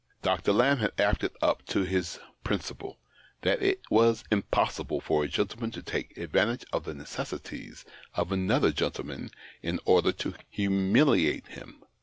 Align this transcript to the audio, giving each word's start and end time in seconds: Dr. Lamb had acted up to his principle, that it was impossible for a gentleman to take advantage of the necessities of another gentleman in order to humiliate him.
Dr. 0.23 0.51
Lamb 0.51 0.77
had 0.79 0.99
acted 0.99 1.31
up 1.43 1.63
to 1.67 1.83
his 1.83 2.17
principle, 2.43 2.97
that 3.43 3.61
it 3.61 3.81
was 3.91 4.23
impossible 4.31 4.99
for 4.99 5.23
a 5.23 5.27
gentleman 5.27 5.69
to 5.69 5.83
take 5.83 6.17
advantage 6.17 6.65
of 6.73 6.85
the 6.85 6.95
necessities 6.95 7.85
of 8.15 8.31
another 8.31 8.71
gentleman 8.71 9.29
in 9.61 9.79
order 9.85 10.11
to 10.13 10.33
humiliate 10.53 11.49
him. 11.49 11.83